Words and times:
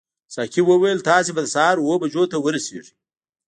ساقي 0.33 0.61
وویل 0.69 0.99
تاسي 1.09 1.31
به 1.35 1.41
د 1.43 1.47
سهار 1.55 1.75
اوو 1.79 1.95
بجو 2.01 2.23
ته 2.31 2.37
ورسیږئ. 2.39 2.91